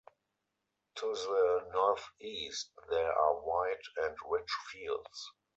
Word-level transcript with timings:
To 0.95 1.13
the 1.13 1.69
northeast 1.73 2.71
there 2.89 3.13
are 3.13 3.39
wide 3.39 3.83
and 3.97 4.17
rich 4.25 4.49
fields. 4.71 5.29